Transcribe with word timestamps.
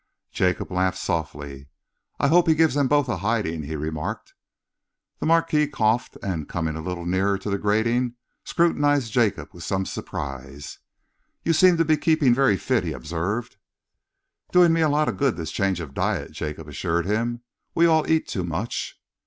Jacob 0.31 0.71
laughed 0.71 0.97
softly. 0.97 1.67
"I 2.19 2.27
hope 2.27 2.47
he 2.47 2.55
gives 2.55 2.73
them 2.73 2.87
both 2.87 3.07
a 3.07 3.17
hiding," 3.17 3.61
he 3.65 3.75
remarked. 3.75 4.33
The 5.19 5.27
Marquis 5.27 5.67
coughed, 5.67 6.17
and, 6.23 6.49
coming 6.49 6.75
a 6.75 6.81
little 6.81 7.05
nearer 7.05 7.37
to 7.37 7.51
the 7.51 7.59
grating, 7.59 8.15
scrutinised 8.43 9.11
Jacob 9.13 9.49
with 9.53 9.63
some 9.63 9.85
surprise. 9.85 10.79
"You 11.43 11.53
seem 11.53 11.77
to 11.77 11.85
be 11.85 11.97
keeping 11.97 12.33
very 12.33 12.57
fit," 12.57 12.83
he 12.83 12.93
observed. 12.93 13.57
"Doing 14.51 14.73
me 14.73 14.81
a 14.81 14.89
lot 14.89 15.07
of 15.07 15.17
good, 15.17 15.37
this 15.37 15.51
change 15.51 15.79
of 15.79 15.93
diet," 15.93 16.31
Jacob 16.31 16.67
assured 16.67 17.05
him. 17.05 17.41
"We 17.75 17.85
all 17.85 18.09
eat 18.09 18.27
too 18.27 18.43
much." 18.43 18.99